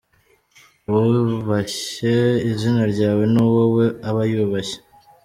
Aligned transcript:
Uwubashye 0.87 2.13
izina 2.51 2.83
ryawe 2.93 3.23
ni 3.33 3.43
wowe 3.53 3.85
aba 4.09 4.21
yubashye. 4.31 4.79